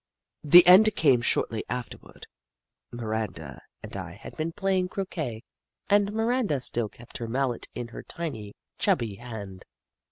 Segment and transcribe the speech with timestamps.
[0.43, 2.25] The end came shortly afterward.
[2.91, 5.43] Miranda Snoof 79 and I had been playing croquet
[5.91, 9.63] and Miranda still kept her mallet in her tiny, chubby hand.